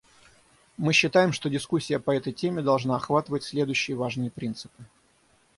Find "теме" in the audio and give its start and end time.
2.33-2.63